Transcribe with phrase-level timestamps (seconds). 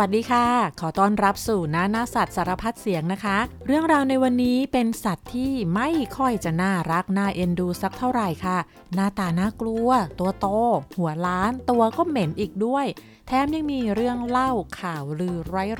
[0.00, 0.46] วัสดีค่ะ
[0.80, 8.58] ขอต้อนรับสู่น้าหน้าสัตว์สารพัดเสียงนะคะ เรื่องราวในวันนี้เป็นสัตว์ที่ไม่ค่อยจะน่ารักน่าเอ็นดูสักเท่าไหร่ค่ะ
[8.94, 10.46] หน้าตาน่ากลัว ตัวโต
[10.98, 12.86] หัวล้าน ตัวก็เหม็นอีกด้วย
[13.26, 14.50] แถมยังมีเรื่องเล่า
[14.80, 15.38] ข่าวลือ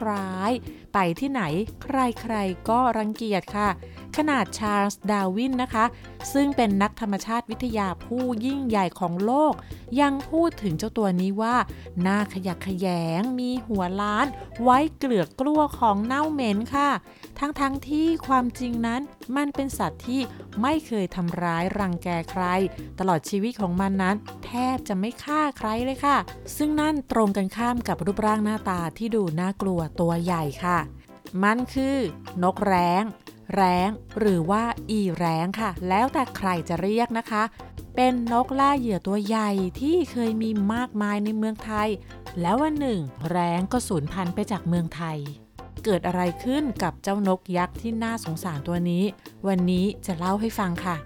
[0.08, 1.42] ร้ายๆ ไปที่ไหน
[1.82, 3.68] ใครๆก็รังเกียจค่ะ
[4.16, 5.84] ขนาดชาร์ลส์ดาวินนะคะ
[6.32, 9.54] ซึ่งเป็นนักธรรมชาติวิทยาผู้ยิ่งใหญ่ของโลก
[10.00, 11.56] ยังพูดถึงเจ้าตัวนี้ว่า
[12.02, 12.86] หน้าขยักขย
[13.20, 14.26] ง มีหัวล้าน
[14.62, 16.90] ไว้เกลือกกลัวของเน่าเหม็นค่ะ
[17.38, 19.00] ทั้งๆทที่ความจริงนั้น
[19.36, 20.20] มันเป็นสัตว์ที่
[20.62, 22.44] ไม่เคยทำร้ายรังแกใคร
[22.98, 26.16] ตลอดชีวิตของมันนั้น แทบจะไม่ฆ่าใครเลยค่ะ
[26.56, 30.78] ซึ่งนั่นตรงกันข้ามกับรูปร่างหน้าตาที่ดูน่ากลัวตัวใหญ่ค่ะ
[31.42, 31.96] มันคือ
[32.42, 33.04] นกแร้ง
[33.54, 37.42] แร้ง หรือว่าอีแร้งค่ะ แล้วแต่ใครจะเรียกนะคะ
[37.96, 39.50] เป็นนกล่าเหยื่อตัวใหญ่
[39.80, 41.88] ที่เคยมีมากมายในเมืองไทย
[42.40, 45.18] แล้ววันหนึ่ง แร้งก็สูญพันธุ์ไปจากเมืองไทย
[45.84, 49.04] เกิดอะไรขึ้นกับเจ้านกยักษ์ที่น่าสงสารตัวนี้
[49.48, 50.96] วันนี้จะเล่าให้ฟังค่ะ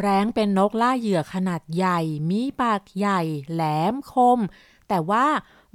[0.00, 3.20] แร้งเป็นนกล่าเหยื่อขนาดใหญ่ มีปากใหญ่
[3.52, 4.38] แหลมคม
[4.88, 5.26] แต่ว่า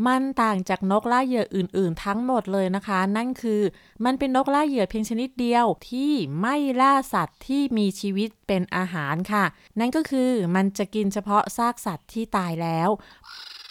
[0.05, 3.61] มันต่างจากนกล่าเหยื่ออื่น ๆ ทั้งหมดเลยนะคะ นั่นคือ
[4.05, 9.45] มันเป็นนกล่าเหยื่อเพียงชนิดเดียวที่ไม่ล่าสัตว์ที่มีชีวิตเป็นอาหารค่ะ
[9.79, 12.89] นั่นก็คือมันจะกินเฉพาะซากสัตว์ที่ตายแล้ว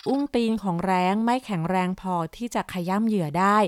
[0.08, 3.58] อุ้งตีนของแร้งไม่แข็งแรงพอที่จะขย้ำเหยื่อได้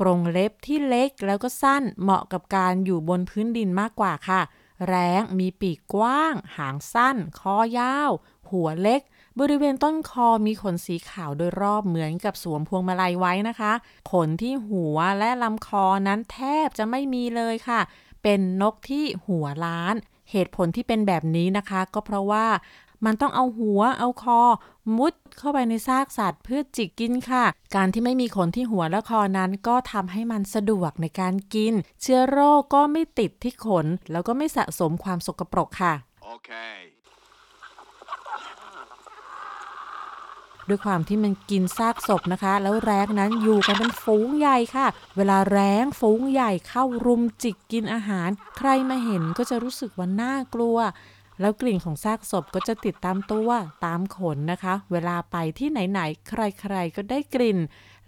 [0.00, 4.40] กรงเล็บที่เล็กแล้วก็สั้นเหมาะกับการอยู่บนพื้นดินมากกว่าค่ะ
[4.86, 8.10] แร้งมีปีกกว้าง หางสั้น คอยาว
[8.50, 9.00] หัวเล็ก
[9.40, 13.72] บริเวณต้นคอมีขนสีขาวโดยรอบเหมือนกับสวมพวงมาลัยไว้นะคะ
[14.10, 17.80] ขนที่หัวและลำคอนั้นแทบจะไม่มีเลยค่ะ
[18.22, 19.94] เป็นนกที่หัวล้าน
[20.30, 22.46] เหตุผลที่เป็นแบบนี้นะคะ ก็เพราะว่า
[23.04, 24.40] มันต้องเอาหัวเอาคอ
[24.96, 27.44] มุดเข้าไปในซากสัตว์เพื่อจิกกินค่ะ
[27.76, 35.94] การที่ไม่มีขนที่หัวและคอนั้นก็ทำให้มันสะดวกในการกิน เชื้อโรคก็ไม่ติดที่ขน แล้วก็ไม่สะสมความสกปรกค่ะ
[36.34, 36.97] Okay.
[40.68, 44.86] ด้วยความที่มันกินซากศพนะคะ แล้วแร้งนั้นอยู่กันเป็นฝูงใหญ่ค่ะ
[45.16, 50.78] เวลาแร้งฝูงใหญ่เข้ารุมจิกกินอาหาร ใครมาเห็นก็จะรู้สึกว่าน่ากลัว
[51.40, 53.48] แล้วกลิ่นของซากศพก็จะติดตามตัว
[53.84, 57.58] ตามขนนะคะ เวลาไปที่ไหนๆใครๆก็ได้กลิ่น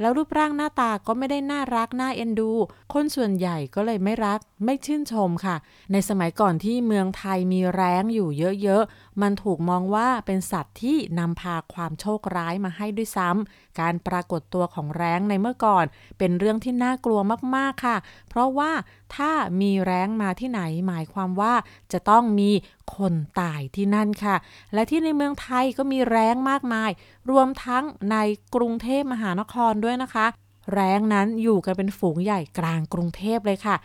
[0.00, 2.52] แล้วรูปร่างหน้าตาก็ไม่ได้น่ารักน่าเอ็นดู
[2.92, 5.56] คนส่วนใหญ่ก็เลยไม่รัก ไม่ชื่นชมค่ะ
[5.92, 8.28] ในสมัยก่อนที่เมืองไทยมีแร้งอยู่
[8.62, 15.84] เยอะๆ มันถูกมองว่าเป็นสัตว์ที่นำพาความโชคร้ายมาให้ด้วยซ้ำ การปรากฏตัวของแร้งในเมื่อก่อน
[16.18, 17.20] เป็นเรื่องที่น่ากลัว
[17.56, 17.96] มากๆค่ะ
[18.28, 18.72] เพราะว่า
[19.16, 21.54] ถ้ามีแร้งมาที่ไหนหมายความว่า
[21.92, 22.50] จะต้องมี
[22.96, 24.36] คนตายที่นั่นค่ะ
[24.74, 26.90] และที่ในเมืองไทยก็มีแร้งมากมาย
[27.30, 28.16] รวมทั้งใน
[28.54, 30.26] กรุงเทพมหานครด้วยนะคะ
[30.74, 33.76] แรงนั้นอยู่กันเป็นฝูงใหญ่กลางกรุงเทพเลยค่ะ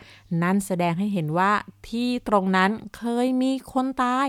[0.42, 1.52] นั่นแสดงให้เห็นว่า
[1.90, 4.28] ที่ตรงนั้นเคยมีคนตาย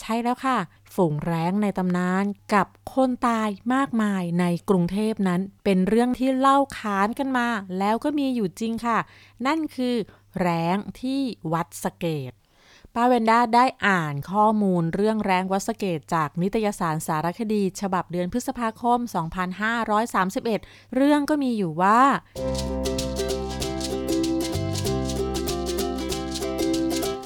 [0.00, 0.58] ใช่แล้วค่ะ
[0.94, 2.24] ฝูงแรงในตำนาน
[2.54, 8.98] กับคนตายมากมายในกรุงเทพนั้น เป็นเรื่องที่เล่าขานกันมา แล้วก็มีอยู่จริงค่ะ
[9.46, 9.94] นั่นคือ
[10.40, 11.20] แรงที่
[11.52, 12.32] วัดสเกต
[12.94, 18.98] ป้าเวนด้าได้อ่านข้อมูลเรื่องแรงวัดสเกตจากนิตยสารสารคดี ฉบับเดือนพฤษภาคม
[20.16, 22.00] 2531 เรื่องก็มีอยู่ว่า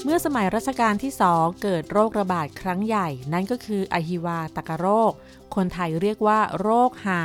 [0.04, 5.12] เมื่อสมัยรัชกาลที่สองเกิดโรคระบาดครั้งใหญ่ นั่นก็คืออหิวาตกโรค
[5.54, 7.22] คนไทยเรียกว่าโรคหา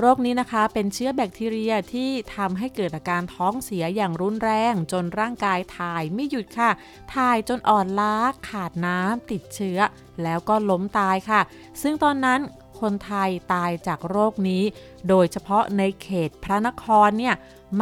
[0.00, 6.70] โรคนี้นะคะเป็นเชื้อแบคทีเรียที่ทำให้เกิดอาการท้องเสียอย่างรุนแรง จนร่างกายถ่ายไม่หยุดค่ะ
[7.14, 8.14] ถ่ายจนอ่อนล้า
[8.48, 9.78] ขาดน้ำติดเชื้อ
[10.22, 11.40] แล้วก็ล้มตายค่ะ
[11.82, 12.40] ซึ่งตอนนั้น
[12.80, 14.62] คนไทยตายจากโรคนี้
[15.08, 17.34] โดยเฉพาะในเขตพระนครเนี่ย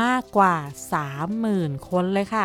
[0.03, 0.57] มากกว่า
[1.23, 2.45] 30,000 คนเลยค่ะ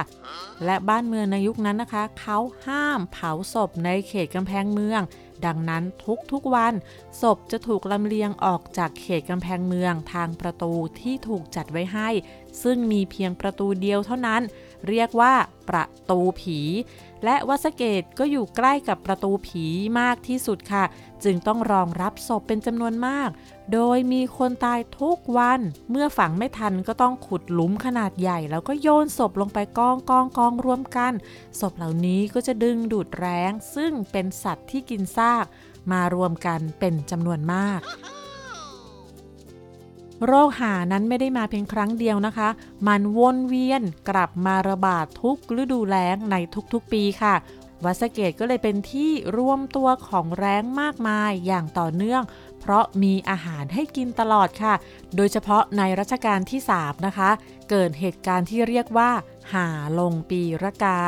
[0.65, 5.01] และบ้านเมืองในยุคนั้นนะคะ เขาห้ามเผาศพในเขตกำแพงเมือง
[5.45, 5.83] ดังนั้น
[6.31, 6.73] ทุกๆวัน
[7.21, 12.09] ศพจะถูกลำเลียงออกจากเขตกำแพงเมืองทางประตูที่ถูกจัดไว้ให้
[12.63, 14.41] ซึ่งมีเพียงประตูเดียวเท่านั้น
[14.89, 15.33] เรียกว่า
[15.69, 16.59] ประตูผี
[17.25, 19.65] และวัสเกตก็อยู่ใกล้กับประตูผี
[19.99, 20.83] มากที่สุดค่ะ
[21.23, 23.29] จึงต้องรองรับศพเป็นจำนวนมาก
[23.73, 25.59] โดยมีคนตายทุกวัน
[25.91, 31.13] เมื่อฝังไม่ทันก็ต้องขุดหลุมขนาดใหญ่ แล้วก็โยนศพลงไปกองกองกองรวมกัน
[31.59, 35.45] ศพเหล่านี้ก็จะดึงดูดแรง ซึ่งเป็นสัตว์ที่กินซาก
[35.91, 37.81] มารวมกันเป็นจำนวนมาก
[40.25, 42.49] โรคหานั้นไม่ได้มาเพียงครั้งเดียวนะคะ
[42.87, 46.35] มันวนเวียนกลับมาระบาดทุกฤดูแล้งใน
[46.73, 47.35] ทุกๆปีค่ะ
[47.85, 52.23] วัสเกตก็เลยเป็นที่รวมตัวของแร้งมากมายอย่างต่อเนื่อง
[52.59, 54.73] เพราะมีอาหารให้กินตลอดค่ะ
[55.15, 57.29] โดยเฉพาะในรัชกาลที่3นะคะ
[57.69, 59.11] เกิดเหตุการณ์ที่เรียกว่า
[59.53, 59.67] หา
[59.99, 60.99] ลงปีระกา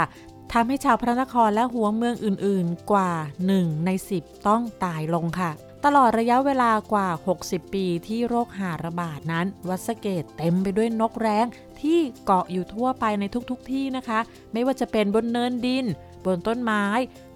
[0.54, 3.12] ทำให้ชาวพระนครและหัวเมืองอื่นๆ กว่า
[3.50, 3.90] 1 ใน
[4.20, 5.52] 10 ต้องตายลงค่ะ
[5.88, 7.10] ตลอดระยะเวลากว่า
[7.42, 11.46] 60 ปีที่โรคหาระบาดนั้น วัดสเกตเต็มไปด้วยนกแร้ง
[11.82, 14.20] ที่เกาะอยู่ทั่วไปในทุกๆทที่นะคะ
[14.54, 15.86] ไม่ว่าจะเป็นบนเนินดิน
[16.26, 16.84] บนต้นไม้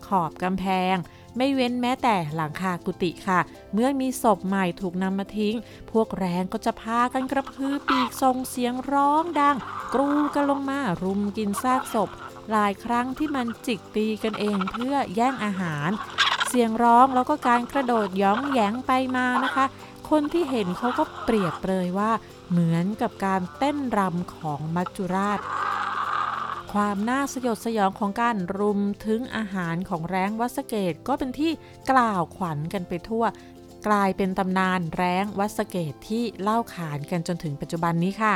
[0.07, 0.95] ขอบกำแพง
[1.37, 3.39] ไม่เว้นแม้แต่หลังคากุฏิค่ะ
[3.73, 5.55] เมื่อมีศพใหม่ถูกนำมาทิ้ง
[5.91, 9.57] พวกแรงก็จะพากันกระพือปีกส่งเสียงร้องดัง
[9.93, 12.09] กรูกันลงมารุมกินซากศพ
[12.51, 15.89] หลายครั้งที่มันจิกตีกันเองเพื่อแย่งอาหาร
[16.47, 19.65] เสียงร้องแล้วก็การกระโดดย้องแยงไปมานะคะ
[20.09, 22.11] คนที่เห็นเขาก็เปรียบเปรยว่า
[22.49, 25.39] เหมือนกับการเต้นรำของมัจจุราช
[26.73, 31.51] ความน่าสยดสยองของการรุมถึงอาหารของแร้งวัสเกตก็เป็นที่
[31.91, 33.25] กล่าวขวัญกันไปทั่ว
[33.87, 38.33] กลายเป็นตำนานแร้งวัสเกตที่เล่าขานกันจนถึงปัจจุบันนี้ค่ะ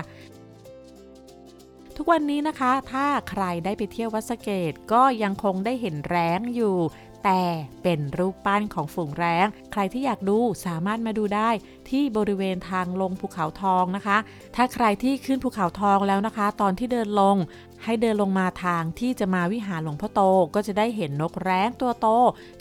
[1.98, 6.78] ทุกวันนี้นะคะ ถ้าใครได้ไปเที่ยววัดสเกตก็ยังคงได้เห็นแร้งอยู่
[7.24, 7.42] แต่
[7.84, 11.50] เป็นรูปปั้นของฝูงแร้ง ใครที่อยากดูสามารถมาดูได้
[11.90, 14.18] ที่บริเวณทางลงภูเขาทองนะคะ
[14.56, 17.38] ถ้าใครที่ขึ้นภูเขาทองแล้วนะคะ ตอนที่เดินลง
[17.84, 20.22] ให้เดินลงมาทางที่จะมาวิหารหลวงพ่อโต
[20.56, 22.08] ก็จะได้เห็นนกแร้งตัวโต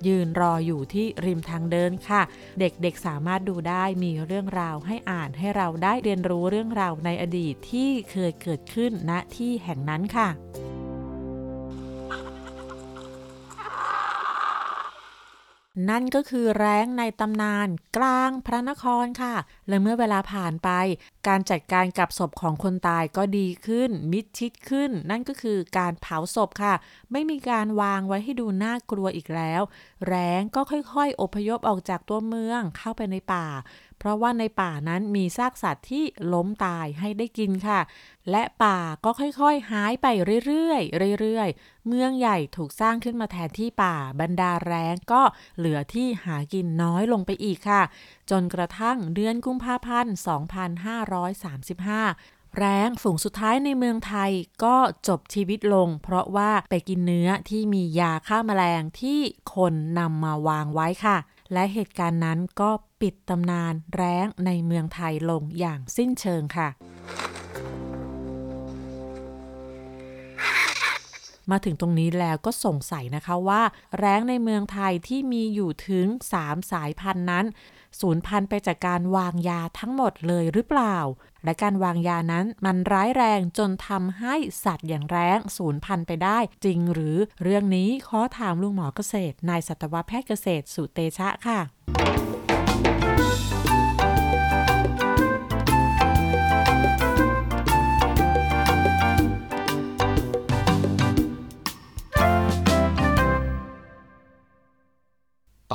[0.06, 2.22] ยืนรออยู่ที่ริมทางเดินค่ะ
[2.58, 10.28] เด็กๆสามารถดูได้มีเรื่องราวให้อ่านให้เราได้เรียนรู้เรื่องราวในอดีตที่เคยเกิดขึ้นณที่แห่งนั้นค่ะ
[15.88, 19.34] นั่นก็คือแร้งในตำนานกลางพระนครค่ะ
[19.68, 20.70] และเมื่อเวลาผ่านไป
[21.28, 26.74] การจัดการกับศพของคนตายก็ดีขึ้น มิดชิดขึ้น นั่นก็คือการเผาศพค่ะ
[27.12, 29.62] ไม่มีการวางไว้ให้ดูน่ากลัวอีกแล้ว
[30.06, 33.46] แร้งก็ค่อยๆ อพยพออกจากตัวเมืองเข้าไปในป่า
[34.00, 37.80] เพราะว่าในป่านั้นมีซากสัตว์ที่ล้มตายให้ได้กินค่ะ
[38.30, 40.06] และป่าก็ค่อยๆ หายไป
[40.46, 40.76] เรื่อ
[41.12, 45.22] ยๆเรื่อยๆ เมืองใหญ่ถูกสร้างขึ้นมาแทนที่ป่าบรรดาแร้งก็
[45.58, 47.82] เหลือที่หากินน้อยลงไปอีกค่ะ
[48.30, 50.26] จนกระทั่งเดือนกุมภาพันธ์ 2535
[52.58, 54.30] แร้งฝูงสุดท้ายในเมืองไทย
[54.64, 54.76] ก็
[55.08, 59.20] จบชีวิตลง เพราะว่าไปกินเนื้อที่มียาฆ่าแมลงที่
[59.54, 61.16] คนนำมาวางไว้ค่ะ
[61.52, 62.70] และเหตุการณ์นั้นก็
[63.00, 66.68] ปิดตำนานแร้งในเมืองไทยลงอย่างสิ้นเชิงค่ะ
[71.50, 73.62] มาถึงตรงนี้แล้วก็สงสัยนะคะว่า
[73.98, 76.06] แร้งในเมืองไทยที่มีอยู่ถึง
[76.38, 77.46] 3 สายพันธุ์นั้น
[78.00, 80.96] สูญพันธุ์ไปจากการวางยาทั้งหมดเลยหรือเปล่า
[81.44, 84.34] และการวางยานั้นมันร้ายแรงจนทำให้
[84.64, 91.60] สัตว์อย่างแร้งสูญพันธุ์ไปได้จริงหรือเรื่องนี้ขอถามลุงหมอเกษตรนายสัตวแพทย์เกษตรสุเตชะค่ะ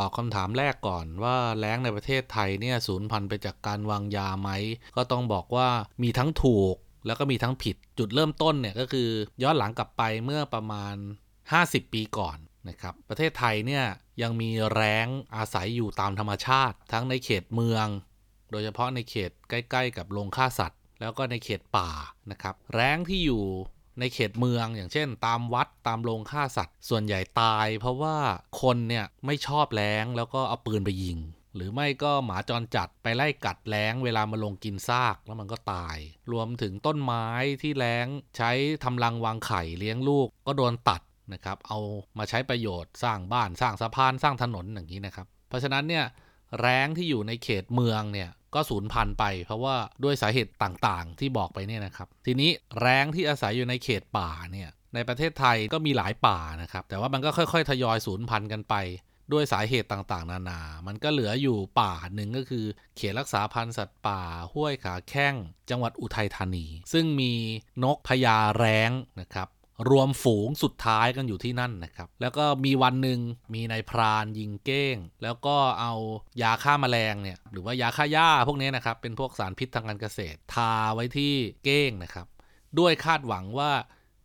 [0.05, 4.49] อบคำถามแรกก่อนว่าแล้งในประเทศไทยเนี่ยสูญพันธุ์ไปจากการวางยาไหม
[4.95, 5.69] ก็ต้องบอกว่า
[6.03, 6.75] มีทั้งถูก
[7.05, 9.09] แล้วก็มีทั้งผิดจุดเริ่มต้นเนี่ยก็คือ
[9.43, 10.95] ย้อนหลังกลับไปเมื่อประมาณ
[11.43, 12.37] 50 ปีก่อน
[12.69, 13.85] นะครับประเทศไทยเนี่ย
[14.21, 17.87] ยังมีแร้งอาศัยอยู่ตามธรรมชาติ ทั้งในเขตเมือง
[18.51, 21.89] โดยเฉพาะในเขตใกล้ ๆ กับโรงฆ่าสัตว์ แล้วก็ในเขตป่า
[22.31, 23.43] นะครับแร้งที่อยู่
[23.99, 28.17] ในเขตเมืองอย่างเช่น ตามวัดตามโรงฆ่าสัตว์ ส่วนใหญ่ตายเพราะว่า
[28.61, 31.19] คนเนี่ยไม่ชอบแร้งแล้วก็เอาปืนไปยิง
[31.55, 35.97] หรือไม่ก็หมาจรจัดไปไล่กัดแร้งเวลามาลงกินซากแล้วมันก็ตาย
[36.31, 37.27] รวมถึงต้นไม้
[37.61, 38.51] ที่แร้งใช้
[38.83, 41.01] ทำรังวางไข่เลี้ยงลูกก็โดนตัด
[41.33, 41.79] นะครับเอา
[42.17, 46.05] มาใช้ประโยชน์สร้างบ้านสร้างสะพานสร้างถนนอย่างนี้นะครับ เพราะฉะนั้นเนี่ย
[46.61, 58.75] แรงที่อยู่ในเขตเมืองเนี่ย ก็สูญพันธุ์ไป เพราะว่าด้วยสาเหตุต่างๆ ที่บอกไปเนี่ยนะครับ ทีนี้แร้งที่อาศัยอยู่ในเขตป่าเนี่ยในประเทศไทยก็มีหลายป่านะครับ แต่ว่ามันก็ค่อยๆ ทยอยสูญพันธุ์กันไป
[59.33, 62.65] ด้วยสาเหตุต่างๆ นานา มันก็เหลืออยู่ป่าหนึ่งก็คือ
[62.97, 64.21] เขตรักษาพันธุ์สัตว์ป่า
[64.53, 65.35] ห้วยขาแข้ง
[65.69, 67.33] จังหวัดอุทัยธานี ซึ่งมี
[67.83, 69.47] นกพญาแร้งนะครับ
[69.89, 73.19] รวมฝูงสุดท้ายกันอยู่ที่นั่นนะครับ แล้วก็มีวันหนึ่ง
[73.53, 75.93] มีนายพรานยิงเก้ง แล้วก็เอา
[76.41, 82.27] ยาฆ่ามาแมลงเนี่ยหรือว่ายาฆ่าหญ้าพวกนี้นะครับ เป็นพวกสารพิษทางการเกษตร ทาไว้ที่เก้งนะครับ
[82.79, 83.71] ด้วยคาดหวังว่า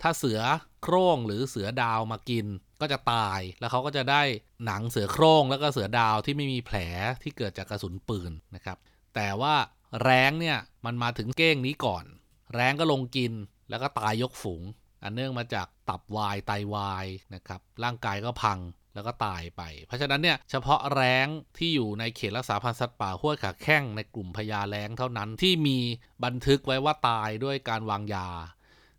[0.02, 0.40] ถ้าเสือ
[0.82, 2.46] โคร่งหรือเสือดาวมากิน
[2.80, 4.22] ก็จะตายแล้วเขาก็จะได้
[4.66, 6.76] หนังเสือโคร่งแล้วก็เสือดาวที่ไม่มีแผล
[7.22, 8.78] ที่เกิดจากกระสุนปืนนะครับ
[9.14, 9.54] แต่ว่า
[10.02, 12.04] แร้งเนี่ยมันมาถึงเก้งนี้ก่อน
[12.54, 13.32] แร้งก็ลงกิน
[13.70, 14.62] แล้วก็ตายยกฝูง
[15.02, 18.58] อันเนื่องมาจากตับวายไตวายนะครับร่างกายก็พัง
[18.94, 21.26] แล้วก็ตายไป เพราะฉะนั้นเนี่ยเฉพาะแร้ง
[21.58, 25.78] ที่อยู่ในเขตรักษาพันธุ์สัตว์ป่าห้วยขาแข้งในกลุ่มพญาแร้งเท่านั้นที่มี
[26.24, 28.28] บันทึกไว้ว่าตายด้วยการวางยา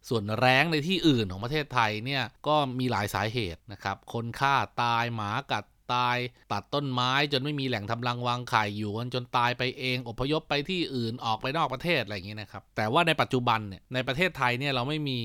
[0.09, 6.17] ส่วนแร้งในที่อื่นของประเทศไทยเนี่ยก็มีหลายสาเหตุนะครับ คนฆ่าตายหมากัดตาย
[6.53, 15.19] ตัดต้นไม้จนไม่มีแหล่งทำรังวางไข่อยู่กันจนตายไปเอง อพยพไปที่อื่นออกไปนอกประเทศอะไรอย่างนี้นะครับแต่ว่าในปัจจุบันเนี่ยในประเทศไทยเนี่ยเราไม่มี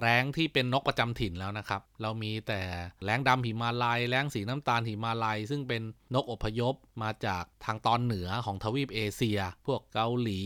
[0.00, 2.60] แร้งที่เป็นนกประจำถิ่นแล้วนะครับ เรามีแต่
[3.04, 5.82] แร้งดำหิมาลัยแร้งสีน้ำตาลหิมาลัยซึ่งเป็น
[6.14, 10.40] นกอพยพมาจากทางตอนเหนือของทวีปเอเชีย พวกเกาหลี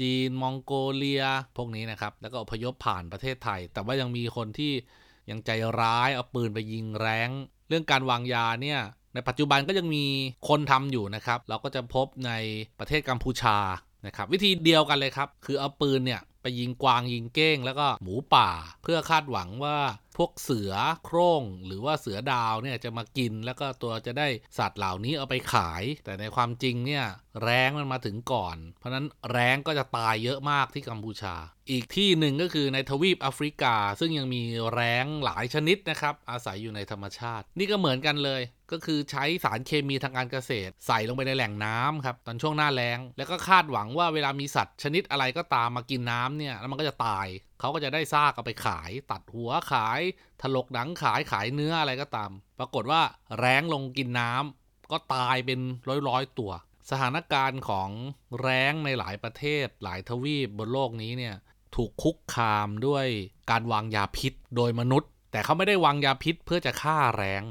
[0.00, 1.24] จีน มองโกเลีย
[1.56, 4.72] พวกนี้นะครับ แล้วก็อพยพผ่านประเทศไทย แต่ว่ายังมีคนที่
[5.30, 7.30] ยังใจร้ายเอาปืนไปยิงแร้ง
[7.68, 8.80] เรื่องการวางยาเนี่ย
[9.14, 10.04] ในปัจจุบันก็ยังมี
[10.48, 12.32] คนทำอยู่นะครับ เราก็จะพบใน
[12.78, 13.58] ประเทศกัมพูชา
[14.06, 18.48] นะครับวิธีเดียวกันเลยครับ คือเอาปืนเนี่ย ไปยิงกวางยิงเก้ง แล้วก็หมูป่า
[18.82, 19.78] เพื่อคาดหวังว่า
[20.16, 20.72] พวกเสือ
[21.04, 24.28] โคร่งหรือว่าเสือดาวเนี่ยจะมากิน แล้วก็ตัวจะได้
[24.58, 27.04] สัตว์เหล่านี้เอาไปขาย แต่ในความจริงเนี่ย
[27.42, 31.34] แร้งมันมาถึงก่อน เพราะนั้นแร้งก็จะตายเยอะมากที่กัมพูชา
[31.70, 34.42] อีกที่หนึ่งก็คือในทวีปแอฟริกา ซึ่งยังมี
[34.72, 38.42] แร้งหลายชนิดนะครับ อาศัยอยู่ในธรรมชาติ นี่ก็เหมือนกันเลย
[38.72, 47.26] ก็คือใช้สารเคมีทางการเกษตร ใส่ลงไปในแหล่งน้ำครับตอนช่วงหน้าแล้ง แล้วก็คาดหวังว่าเวลามีสัตว์ชนิดอะไรก็ตามมากินน้ำเนี่ยแล้วมันก็จะตาย
[47.58, 50.00] เขาก็จะได้ซากเอาไปขาย ตัดหัวขาย
[50.42, 53.02] ถลกหนังขายขายเนื้ออะไรก็ตาม ปรากฏว่า
[53.38, 55.60] แรงลงกินน้ำก็ตายเป็น
[56.08, 56.52] ร้อยๆตัว
[56.90, 57.90] สถานการณ์ของ
[58.40, 61.34] แรงในหลายประเทศ หลายทวีปบนโลกนี้เนี่ย
[61.76, 63.06] ถูกคุกคามด้วย
[63.50, 67.42] การวางยาพิษโดยมนุษย์ แต่เขาไม่ได้วางยาพิษเพื่อจะฆ่าแรง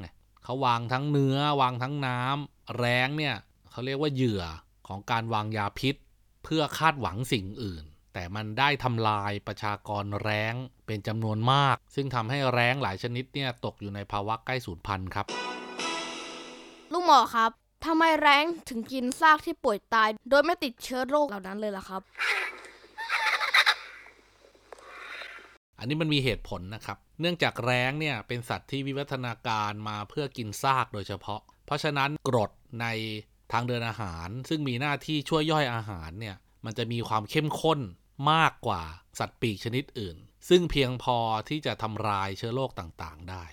[0.44, 3.36] เขาวางทั้งเนื้อวางทั้งน้ำแรงเนี่ย
[3.72, 4.44] เขาเรียกว่าเหยื่อ
[4.88, 5.96] ของการวางยาพิษ
[6.44, 10.54] เพื่อคาดหวังสิ่งอื่น แต่มันได้ทำลายประชากรแร้ง
[10.88, 15.26] เป็นจำนวนมาก ซึ่งทำให้แร้งหลายชนิดเนี่ยตกอยู่ในภาวะใกล้สูญพันธุ์ครับ
[16.92, 17.52] ลุงหมอครับ
[17.86, 22.02] ทำไมแร้งถึงกินซากที่ป่วยตาย โดยไม่ติดเชื้อโรคเหล่านั้นเลยล่ะครับ
[25.80, 32.52] อันนี้มันมีเหตุผลนะครับ เนื่องจากแร้งเนี่ยเป็นสัตว์ที่วิวัฒนาการมาเพื่อกินซากโดยเฉพาะ เพราะฉะนั้นกรด
[32.82, 32.88] ใน
[33.52, 37.80] ทางเดินอาหาร ซึ่งมีหน้าที่ช่วยย่อยอาหารเนี่ยมันจะมีความเข้มข้น
[38.32, 38.84] มากกว่า
[39.20, 40.18] สัตว์ปีกชนิดอื่น
[40.50, 41.18] ซึ่งเพียงพอ
[41.50, 43.46] ที่จะทำลายเชื้อโรคต่างๆ ได้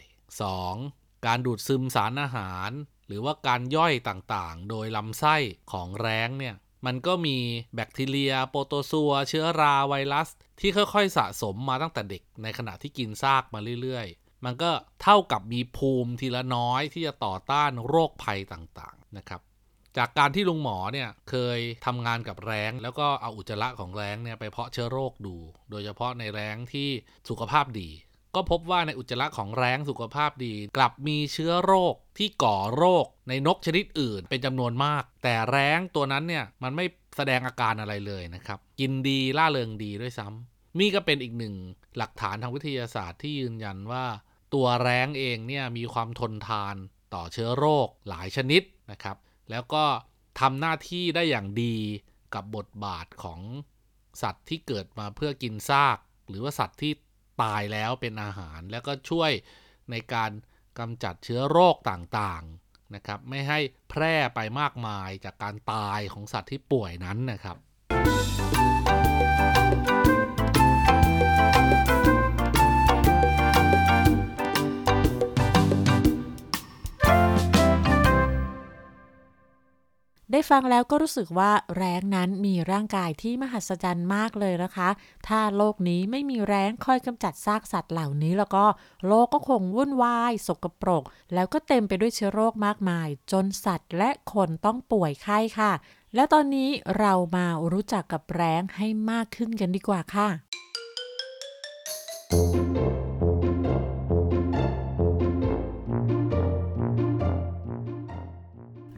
[0.58, 1.26] 2.
[1.26, 2.70] การดูดซึมสารอาหาร
[3.06, 5.36] หรือว่าการย่อยต่างๆ โดยลำไส้
[5.72, 6.54] ของแร้งเนี่ย
[6.86, 7.38] มันก็มี
[7.74, 10.28] แบคทีเรีย โปรโตซัว เชื้อราไวรัส
[10.60, 14.70] ที่ค่อยๆสะสมมาตั้งแต่เด็ก ในขณะที่กินซากมาเรื่อยๆ มันก็
[15.02, 19.40] เท่ากับมีภูมิทีละน้อยที่จะต่อต้านโรคภัยต่างๆนะครับ
[19.98, 25.36] จากการที่ลุงหมอเนี่ยเคยทำงานกับแร้ง แล้วก็เอาอุจจาระของแร้งเนี่ยไปเพาะเชื้อโรคดู
[25.70, 26.88] โดยเฉพาะในแร้งที่
[27.28, 27.88] สุขภาพดี
[28.34, 36.84] ก็พบว่าในอุจจาระของแร้งสุขภาพดี กลับมีเชื้อโรคที่ก่อโรคในนกชนิดอื่นเป็นจำนวนมาก แต่แร้งตัวนั้นเนี่ยมันไม่
[37.16, 41.54] แสดงอาการอะไรเลยนะครับ กินดีล่าเริงดีด้วยซ้ำนี่ก็เป็นอีกหนึ่ง
[41.96, 44.04] หลักฐานทางวิทยาศาสตร์ที่ยืนยันว่า
[44.54, 46.74] ตัวแร้งเองเนี่ยมีความทนทาน
[47.14, 49.16] ต่อเชื้อโรคหลายชนิดนะครับ
[49.50, 49.84] แล้วก็
[50.40, 51.76] ทำหน้าที่ได้อย่างดี
[52.34, 53.40] กับบทบาทของ
[54.22, 56.92] สัตว์ที่เกิดมาเพื่อกินซาก หรือว่าสัตว์ที่
[57.42, 59.30] ตายแล้วเป็นอาหาร แล้วก็ช่วย
[59.90, 60.30] ในการ
[60.78, 63.58] กำจัดเชื้อโรคต่างๆนะครับ ไม่ให้
[63.90, 67.56] แพร่ไปมากมายจากการตายของสัตว์ที่ป่วยนั้นนะครับ
[80.32, 84.88] ได้ฟังแล้วก็รู้สึกว่าแร้งนั้นมีร่างกายที่มหัศจรรย์มากเลยนะคะ
[85.28, 88.64] ถ้าโลกนี้ไม่มีแร้งคอยกำจัดซากสัตว์เหล่านี้ แล้วก็
[89.06, 95.72] โลกก็คงวุ่นวาย สกปรก แล้วก็เต็มไปด้วยเชื้อโรคมากมาย จนสัตว์และคนต้องป่วยไข้ค่ะ
[96.14, 100.28] และตอนนี้เรามารู้จักกับแร้งให้มากขึ้นกันดีกว่าค่ะ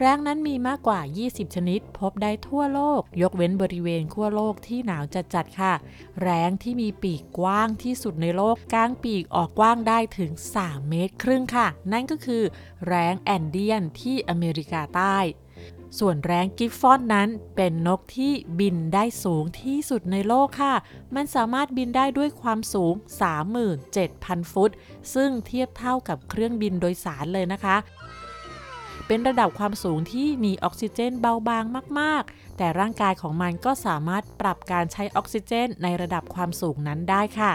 [0.04, 5.04] แร้งนั้นมีมากกว่า 20 ชนิด พบได้ทั่วโลก ยกเว้นบริเวณขั้วโลกที่หนาว
[5.34, 5.74] จัดๆค่ะ
[6.20, 10.30] แร้งที่มีปีกกว้างที่สุดในโลกกางปีกออกกว้างได้ถึง
[10.60, 12.42] 3 เมตรครึ่งค่ะ นั่นก็คือ
[12.86, 15.18] แร้งแอนเดียนที่อเมริกาใต้
[15.98, 20.74] ส่วนแร้งกิฟฟอนนั้นเป็นนกที่บินได้สูงที่สุดในโลกค่ะ
[21.14, 22.94] มันสามารถบินได้ด้วยความสูง
[23.72, 24.70] 37,000 ฟุต
[25.14, 27.76] ซึ่งเทียบเท่ากับเครื่องบินโดยสารเลยนะคะ
[29.14, 31.64] เป็นระดับความสูงที่มีออกซิเจนเบาบาง
[32.00, 37.52] มากๆ แต่ร่างกายของมันก็สามารถปรับการใช้ออกซิเจนในระดับความสูงนั้นได้ค่ะ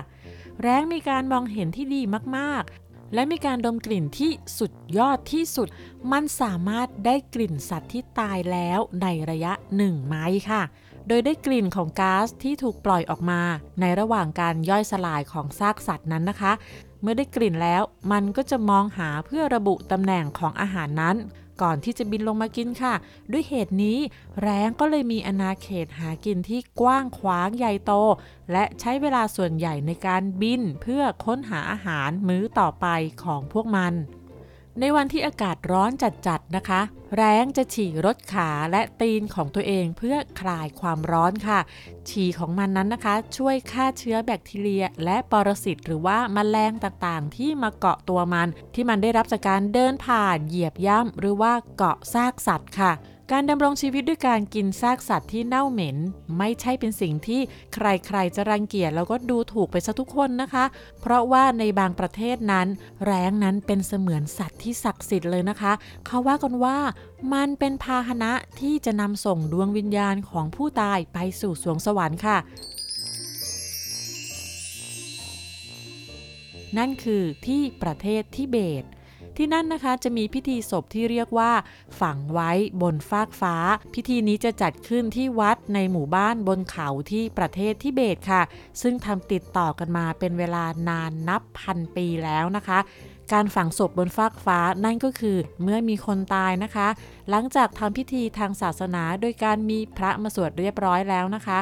[0.62, 2.02] แร้งมีการมองเห็นที่ดี
[2.38, 5.68] มากๆ และมีการดมกลิ่นที่สุดยอดที่สุด
[6.12, 10.62] มันสามารถได้กลิ่นสัตว์ที่ตายแล้วในระยะ 1 ไมล์ค่ะ
[11.08, 13.42] โดยได้กลิ่นของก๊าซที่ถูกปล่อยออกมา
[13.82, 16.54] ในระหว่างการย่อยสลายของซากสัตว์นั้นนะคะ
[17.02, 21.18] เมื่อได้กลิ่นแล้วมันก็จะมองหาเพื่อระบุตำแหน่งของอาหารนั้น
[21.62, 22.94] ก่อนที่จะบินลงมากินค่ะ
[23.32, 23.98] ด้วยเหตุนี้
[24.42, 27.94] แร้งก็เลยมีอาณาเขตหากินที่กว้างขวางใหญ่โต
[28.52, 32.88] และใช้เวลาส่วนใหญ่ในการบินเพื่อค้นหาอาหารมื้อต่อไป
[33.24, 33.94] ของพวกมัน
[34.82, 36.82] ในวันที่อากาศร้อนจัดๆนะคะ
[37.16, 41.60] แร้งจะฉี่รถขาและตีนของตัวเองเพื่อคลายความร้อนค่ะ
[42.10, 52.92] ฉี่ของมันนั้นนะคะ ช่วยฆ่าเชื้อแบคทีเรีย และปรสิตหรือว่าแมลงต่างๆ ที่มาเกาะตัวมัน ที่มันได้รับจากการเดินผ่านเหยียบย่ำหรือว่าเกาะซากสัตว์ค่ะ
[53.34, 55.98] การดำรงชีวิตด้วยการกินซากสัตว์ที่เน่าเหม็น
[56.38, 57.42] ไม่ใช่เป็นสิ่งที่
[57.74, 60.66] ใครๆจะรังเกียจแล้วก็ดูถูกไปซะทุกคนนะคะ
[61.02, 62.68] เพราะว่าในบางประเทศนั้น
[63.06, 65.74] แร้งนั้นเป็นเสมือนสัตว์ที่ศักดิ์สิทธิ์เลยนะคะ
[66.06, 66.78] เขาว่ากันว่า
[67.34, 72.38] มันเป็นพาหนะที่จะนำส่งดวงวิญญาณของผู้ตายไปสู่สวงสวรรค์ค่ะ
[76.78, 78.84] นั่นคือที่ประเทศทิเบต
[79.38, 81.52] ที่นั่นนะคะจะมีพิธีศพที่เรียกว่า
[82.02, 82.52] ฝังไว้
[82.82, 83.56] บนฟากฟ้า
[83.94, 88.42] พิธีนี้จะจัดขึ้นที่วัดในหมู่บ้านบนเขาที่ประเทศทิเบตค่ะ
[88.82, 92.80] ซึ่งทำติดต่อกันมาเป็นเวลานานนับพันปีแล้วนะคะ
[93.34, 96.88] การฝังศพบนฟากฟ้านั่นก็คือเมื่อมีคนตายนะคะ
[97.30, 101.60] หลังจากทำพิธีทางศาสนาโดยการมีพระมาสวดเรียบร้อยแล้วนะคะ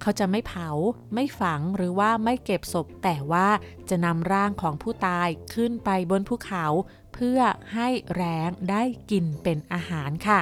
[0.00, 0.68] เขาจะไม่เผา
[1.14, 3.48] ไม่ฝังหรือว่าไม่เก็บศพ แต่ว่า
[3.90, 6.66] จะนำร่างของผู้ตายขึ้นไปบนภูเขา
[7.14, 7.40] เพื่อ
[7.74, 10.40] ให้แร้งได้กินเป็นอาหารค่ะ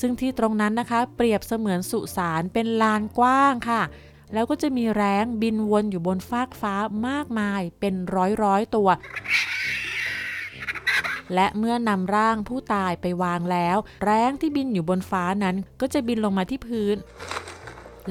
[0.00, 3.82] ซึ่งที่ตรงนั้นนะคะ เปรียบเสมือนสุสานเป็นลานกว้างค่ะ
[4.32, 6.74] แล้วก็จะมีแร้งบินวนอยู่บนฟากฟ้า
[7.08, 8.88] มากมายเป็นร้อยร้อยตัว
[11.34, 16.96] และเมื่อนำร่างผู้ตายไปวางแล้ว แร้งที่บินอยู่บนฟ้านั้นก็จะบินลงมาที่พื้น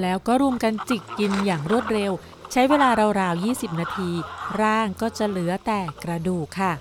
[0.01, 2.11] แล้วก็รุมกันจิกกินอย่างรวดเร็ว
[2.51, 4.11] ใช้เวลาราวๆ 20 นาที
[4.61, 6.73] ร่างก็จะเหลือแต่กระดูกค่ะ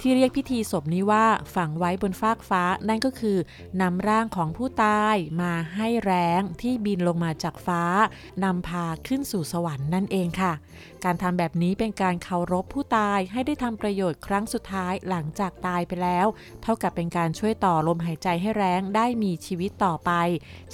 [0.00, 3.38] ที่เรียกพิธีศพนี้ว่าฝังไว้บนฟากฟ้านั่นก็คือ
[3.80, 7.82] นำร่างของผู้ตายมาให้แรงที่บินลงมาจากฟ้า
[8.44, 10.52] นำพาขึ้นสู่สวรรค์นั่นเองค่ะ
[11.04, 16.26] การทำแบบนี้เป็นการเคารพผู้ตายให้ได้ทำประโยชน์ครั้งสุดท้ายหลังจากตายไปแล้ว
[16.62, 20.10] เท่ากับเป็นการช่วยต่อลมหายใจให้แรงได้มีชีวิตต่อไป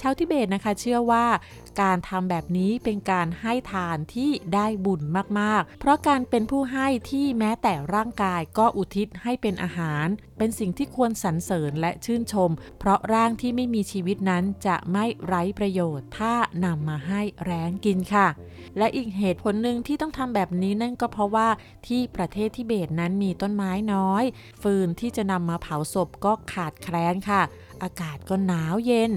[0.01, 1.25] ชาวทิเบตนะคะเชื่อว่า
[1.81, 5.01] การทำแบบนี้เป็นการให้ทานที่ได้บุญ
[5.39, 10.07] มากๆ เพราะการเป็นผู้ให้ที่แม้แต่ร่างกายก็อุทิศให้เป็นอาหาร
[10.37, 16.33] เป็นสิ่งที่ควรสรรเสริญและชื่นชม เพราะร่างที่ไม่มีชีวิตนั้นจะไม่ไร้ประโยชน์ ถ้า
[16.65, 18.27] นำมาให้แรงกินค่ะ
[18.77, 21.47] และอีกเหตุผลหนึ่งที่ต้องทำแบบนี้นั่นก็เพราะว่า
[21.87, 24.23] ที่ประเทศทิเบตนั้นมีต้นไม้น้อย
[24.61, 27.41] ฟืนที่จะนำมาเผาศพก็ขาดแคลนค่ะ
[27.83, 29.11] อากาศก็หนาวเย็น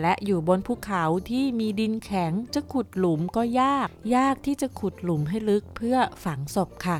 [0.00, 6.98] และอยู่บนภูเขาที่มีดินแข็งจะขุดหลุมก็ยาก ยากที่จะขุดหลุมให้ลึกเพื่อฝังศพค่ะ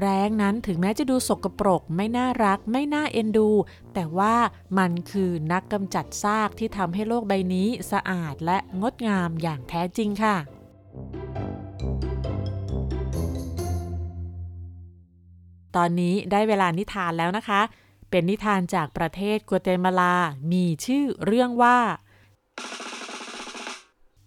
[0.00, 3.50] แรงนั้นถึงแม้จะดูสกปรกไม่น่ารักไม่น่าเอ็นดู
[3.94, 4.34] แต่ว่า
[4.78, 10.36] มันคือนักกำจัดซากที่ทำให้โลกใบนี้สะอาดและงดงามอย่างแท้จริงค่ะ
[15.76, 17.60] ตอนนี้ได้เวลานิทานแล้วนะคะ
[18.10, 20.16] เป็นนิทานจากประเทศกัวเตมาลา
[20.52, 21.78] มีชื่อเรื่องว่า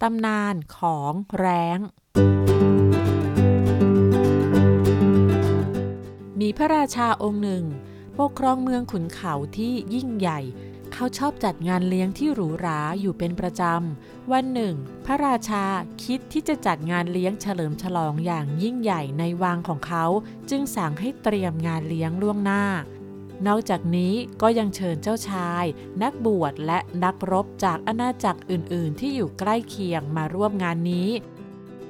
[0.01, 1.79] ตำนานของแร้ง
[6.39, 7.65] มีพระราชาองค์หนึ่ง
[8.19, 10.39] ปกครองเมืองขุนเขาที่ยิ่งใหญ่
[10.93, 15.65] เขาชอบจัดงานเลี้ยงที่หรูหราอยู่เป็นประจำ วันหนึ่ง พระราชา
[16.03, 20.05] คิดที่จะจัดงานเลี้ยงเฉลิมฉลองอย่างยิ่งใหญ่ในวังของเขา
[20.49, 22.63] จึงสั่งให้เตรียมงานเลี้ยงล่วงหน้า
[23.47, 25.65] นอกจากนี้ก็ยังเชิญเจ้าชาย
[26.03, 31.09] นักบวชและนักรบจากอาณาจักรอื่น ๆ ที่อยู่ใกล้เคียงมาร่วมงานนี้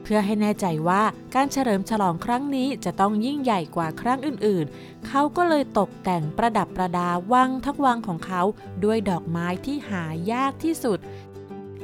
[0.04, 1.04] เพื่อให้แน่ใจว่า
[1.36, 8.42] การเฉลิมฉลองครั้งนี้จะต้องยิ่งใหญ่กว่าครั้งอื่น ๆ เขาก็เลยตกแต่งประดับประดาวังทั้งวังของเขา
[8.84, 11.00] ด้วยดอกไม้ที่หายากที่สุด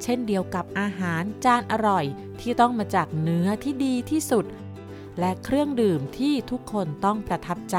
[0.04, 2.06] เช่นเดียวกับอาหารจานอร่อย
[2.39, 4.45] ที่ต้องมาจากเนื้อที่ดีที่สุด
[5.19, 7.78] และเครื่องดื่มที่ทุกคนต้องประทับใจ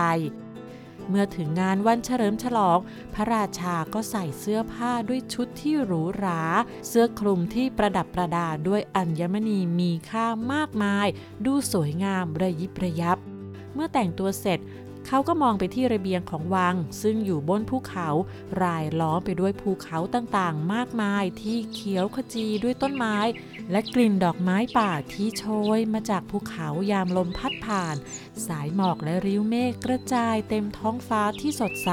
[1.10, 2.78] เมื่อถึงงานวันเฉลิมฉลอง
[3.14, 6.42] พระราชาก็ใส่เสื้อผ้าด้วยชุดที่หรูหรา
[6.88, 11.06] เสื้อคลุมที่ประดับประดาด้วยอัญมณีมีค่ามากมาย
[11.46, 13.18] ดูสวยงามระยิบระยับ
[13.74, 14.58] เมื่อแต่งตัวเสร็จ
[15.06, 18.08] เขาก็มองไปที่ระเบียงของวัง ซึ่งอยู่บนภูเขา
[18.62, 23.16] รายล้อมไปด้วยภูเขาต่างๆ มากมายที่เขียวขจีด้วยต้นไม้
[23.70, 25.44] และกลิ่นดอกไม้ป่าที่โช
[25.76, 27.96] ยมาจากภูเขายามลมพัดผ่าน
[28.46, 31.90] สายหมอกและริ้วเมฆกระจายเต็มท้องฟ้าที่สดใส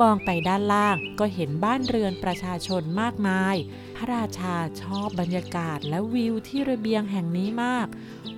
[0.00, 3.56] มองไปด้านล่างก็เห็นบ้านเรือนประชาชนมากมาย
[4.00, 7.86] ระราชาชอบบรรยากาศและวิวที่ระเบียงแห่งนี้มาก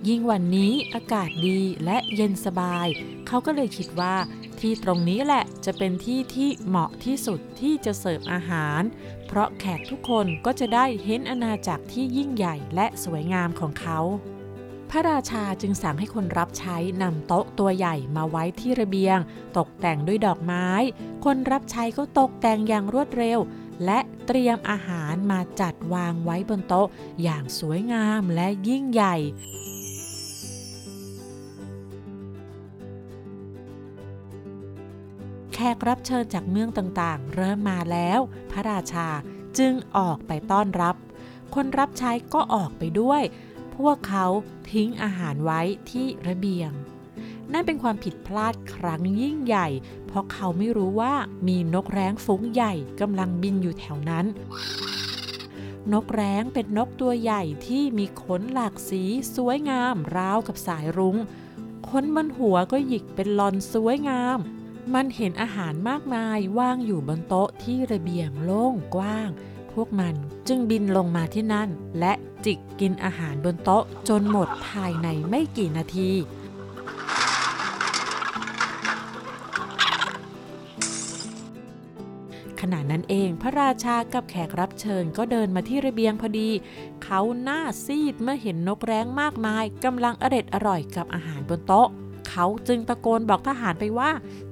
[0.08, 2.86] ยิ่งวันนี้อากาศดีและเย็นสบาย
[3.26, 4.16] เขาก็เลยคิดว่า
[4.60, 8.80] ที่ตรงนี้แหละจะเป็นที่ที่เหมาะที่สุดที่จะเสิร์ฟอาหาร
[9.26, 13.98] เพราะแขกทุกคนก็จะได้เห็นอาณาจักรที่ยิ่งใหญ่และสวยงามของเขา
[14.90, 19.18] พระราชาจึงสั่งให้คนรับใช้นำโต๊ะตัวใหญ่มาไว้ที่ระเบียง
[19.58, 20.68] ตกแต่งด้วยดอกไม้
[21.24, 23.38] คนรับใช้ก็ตกแต่งอย่างรวดเร็ว
[23.84, 26.88] และเตรียมอาหารมาจัดวางไว้บนโต๊ะ
[27.22, 29.16] อย่างสวยงามและยิ่งใหญ่
[35.52, 39.08] แขกรับเชิญจากเมืองต่างๆ เริ่มมาแล้ว พระราชา
[39.58, 40.96] จึงออกไปต้อนรับ
[41.54, 43.22] คนรับใช้ก็ออกไปด้วย
[43.76, 44.26] พวกเขา
[44.72, 46.70] ทิ้งอาหารไว้ที่ระเบียง
[47.52, 49.68] นั่นเป็นความผิดพลาดครั้งยิ่งใหญ่
[50.06, 51.14] เพราะเขาไม่รู้ว่า
[51.48, 54.24] มีนกแร้งฝูงใหญ่กำลังบินอยู่แถวนั้น
[55.92, 59.02] นกแร้งเป็นนกตัวใหญ่ที่มีขนหลากสี
[59.34, 61.16] สวยงาม ราวกับสายรุง้ง
[61.88, 64.38] ขนบนหัวก็หยิกเป็นลอนสวยงาม
[64.94, 69.30] มันเห็นอาหารมากมายวางอยู่บนโต๊ะที่ระเบียงโล่งกว้าง
[69.72, 70.14] พวกมัน
[70.48, 72.12] จึงบินลงมาที่นั่น และ
[72.44, 76.10] จิกกินอาหารบนโต๊ะจนหมดภายในไม่กี่นาที
[82.62, 86.50] ขณะนั้นเองพระราชากับแขกรับเชิญก็เดินมาที่ระเบียงพอดี
[87.04, 91.88] เขาหน้าซีดเมื่อเห็นนกแร้งมากมายกำลังอร็ดอร่อยกับอาหารบนโต๊ะ
[92.28, 94.10] เขาจึงตะโกนบอกทหารไปว่า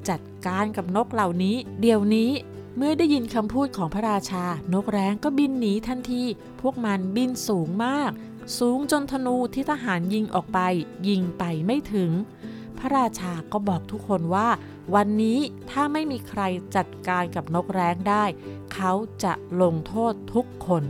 [0.08, 2.30] จัดการกับนกเหล่านี้ เดี๋ยวนี้
[2.76, 4.44] เมื่อได้ยินคำพูดของพระราชา
[4.74, 6.22] นกแร้งก็บินหนีทันที
[6.60, 8.10] พวกมันบินสูงมาก
[8.58, 10.58] สูงจนธนูที่ทหารยิงออกไป
[11.08, 12.10] ยิงไปไม่ถึง
[12.78, 14.48] พระราชาก็บอกทุกคนว่า
[14.94, 15.38] วันนี้
[15.70, 16.42] ถ้าไม่มีใคร
[16.76, 18.24] จัดการกับนกแร้งได้
[18.74, 18.92] เขา
[19.24, 20.84] จะลงโทษทุกคน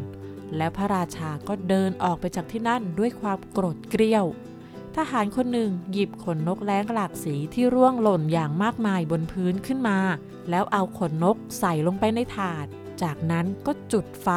[0.57, 4.27] แล้วพระราชาก็เดินออกไปจากที่นั่นด้วยความโกรธเกรี้ยว
[4.97, 9.99] ทหารคนหนึ่งหยิบขนนกแร้งหลากสีที่ร่วงหล่นอย่างมากมายบนพื้นขึ้นมา
[10.51, 12.67] แล้วเอาขนนกใส่ลงไปในถาด
[13.03, 14.29] จากนั้นก็จุดไฟ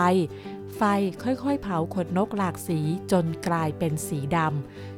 [0.77, 0.81] ไฟ
[1.23, 2.79] ค่อยๆ เผาขนนกหลากสี
[3.11, 4.92] จนกลายเป็นสีดำ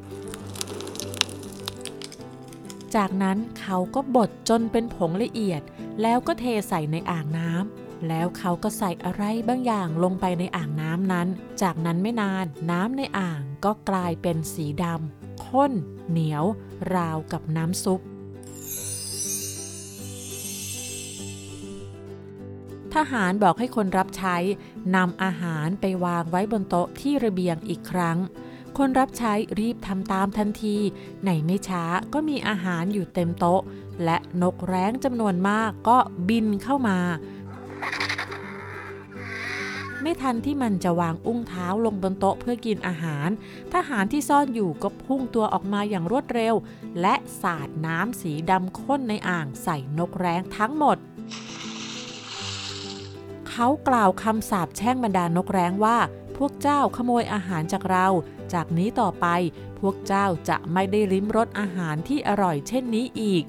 [2.95, 5.61] จากนั้นเขาก็บดจนเป็นผงละเอียด
[6.01, 11.27] แล้วก็เทใส่ในอ่างน้ำแล้วเขาก็ใส่อะไรบางอย่างลงไปในอ่างน้ำนั้น
[11.61, 15.71] จากนั้นไม่นานน้ำในอ่างก็กลายเป็นสีดำข้น
[16.09, 16.45] เหนียว
[16.95, 18.01] ราวกับน้ำซุป
[22.93, 24.35] ทหารบอกให้คนรับใช้
[24.95, 28.17] นำอาหารไปวางไว้บนโต๊ะที่ระเบียงอีกครั้ง
[28.77, 30.77] คนรับใช้รีบทำตามทันที
[31.25, 31.83] ในไม่ช้า
[32.13, 33.61] ก็มีอาหารอยู่เต็มโต๊ะ
[34.03, 35.97] และนกแร้งจำนวนมากก็
[36.29, 36.97] บินเข้ามา
[40.01, 43.29] ไม่ทันที่มันจะวางอุ้งเท้าลงบนโต๊ะเพื่อกินอาหาร
[43.73, 46.55] ทหารที่ซ่อนอยู่ก็พุ่งตัวออกมาอย่างรวดเร็ว
[47.01, 50.97] และสาดน้ำสีดำข้นในอ่างใส่นกแร้งทั้งหมด
[53.49, 55.97] เขากล่าวคำสาปแช่งบรรดานกแร้งว่า
[56.37, 58.07] พวกเจ้าขโมยอาหารจากเรา
[58.53, 59.27] จากนี้ต่อไป
[59.79, 63.43] พวกเจ้าจะไม่ได้ลิ้มรสอาหารที่อร่อยเช่นนี้อีก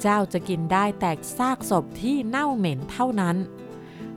[0.00, 3.36] เจ้าจะกินได้แต่ซากศพที่เน่าเหม็นเท่านั้น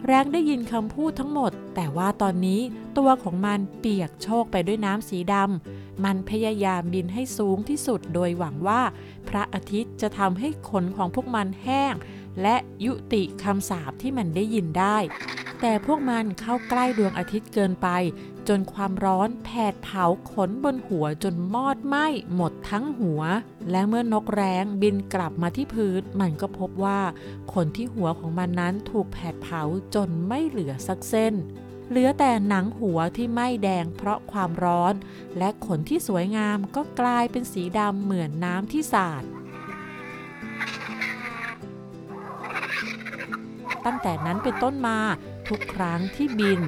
[0.06, 2.62] แร้งได้ยินคำพูดทั้งหมด แต่ว่าตอนนี้
[2.98, 8.82] ตัวของมันเปียกโชกไปด้วยน้ำสีดำ มันพยายามบินให้สูงที่สุดโดยหวังว่า
[9.30, 11.94] พระอาทิตย์จะทำให้ขนของพวกมันแห้ง
[12.42, 12.56] และ
[12.86, 14.98] ยุติคำสาปที่มันได้ยินได้
[15.62, 17.88] แต่พวกมันเข้าใกล้ดวงอาทิตย์เกินไป
[18.48, 23.22] จนความร้อนแผดเผาขนบนหัวจนมอดไหม้หมดทั้งหัว
[23.72, 27.02] และเมื่อนกแร้งบินกลับมาที่พื้นมันก็พบว่า
[27.54, 29.62] ขนที่หัวของมันนั้นถูกแผดเผา
[29.96, 31.34] จนไม่เหลือสักเส้น
[31.90, 34.94] เหลือแต่หนังหัวที่ไหม้แดงเพราะความร้อน
[35.38, 39.24] และขนที่สวยงามก็กลายเป็นสีดำเหมือนน้ำที่สาด
[43.86, 44.98] ตั้งแต่นั้นเป็นต้นมา
[45.50, 46.60] ทุกครั้งที่บิน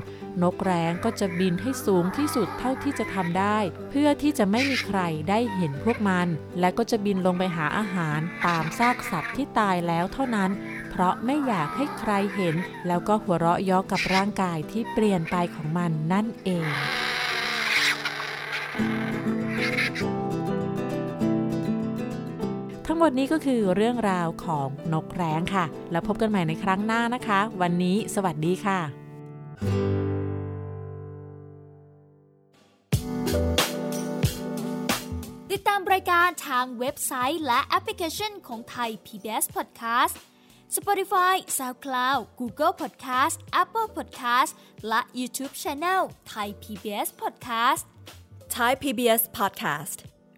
[0.42, 3.58] นกแร้งก็จะบินให้สูงที่สุดเท่าที่จะทำได้
[3.90, 6.28] เพื่อที่จะไม่มีใครได้เห็นพวกมัน
[6.60, 10.52] และก็จะบินลงไปหาอาหารตามซากสัตว์ที่ตายแล้วเท่านั้น
[10.92, 12.56] เพราะไม่อยากให้ใครเห็น
[12.88, 16.70] แล้วก็หัวเราะย้อกับร่างกายที่เปลี่ยนไปของมันนั่นเอง
[22.96, 28.80] ทั้งหมดนี้ก็คือเรื่องราวของนกแร้งค่ะ แล้วพบกันใหม่ในครั้งหน้านะคะ วันนี้สวัสดีค่ะ
[35.52, 40.16] ติดตามรายการทางเว็บไซต์และแอปพลิเคชันของไทย PBS Podcast
[40.78, 44.52] Spotify SoundCloud Google Podcast Apple Podcast
[44.88, 46.02] และ YouTube Channel
[46.34, 47.84] Thai PBS Podcast
[48.56, 50.12] Thai PBS Podcast.